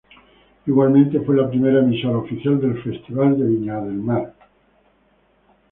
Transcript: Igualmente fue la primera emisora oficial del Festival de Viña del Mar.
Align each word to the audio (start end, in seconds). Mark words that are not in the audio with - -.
Igualmente 0.65 1.19
fue 1.19 1.35
la 1.35 1.47
primera 1.47 1.77
emisora 1.77 2.17
oficial 2.17 2.59
del 2.59 2.81
Festival 2.81 3.37
de 3.37 3.45
Viña 3.45 3.79
del 3.81 3.93
Mar. 3.97 4.33